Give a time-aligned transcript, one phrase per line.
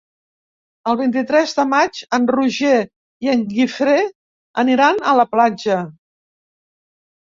[0.91, 2.73] El vint-i-tres de maig en Roger
[3.27, 3.95] i en Guifré
[4.65, 5.81] aniran a la platja.